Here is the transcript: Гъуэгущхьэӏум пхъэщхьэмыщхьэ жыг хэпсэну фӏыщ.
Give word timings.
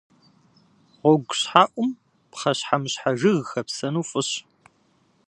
Гъуэгущхьэӏум 0.99 1.89
пхъэщхьэмыщхьэ 2.31 3.11
жыг 3.19 3.37
хэпсэну 3.51 4.07
фӏыщ. 4.09 4.29